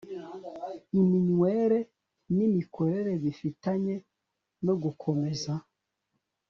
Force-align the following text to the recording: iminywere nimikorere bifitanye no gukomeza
iminywere 0.99 1.79
nimikorere 2.35 3.11
bifitanye 3.23 3.95
no 4.65 4.73
gukomeza 4.83 5.53